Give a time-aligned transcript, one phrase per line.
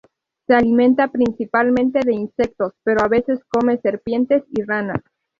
[0.47, 5.03] Se alimenta principalmente de insectos, pero a veces come serpientes y ranas.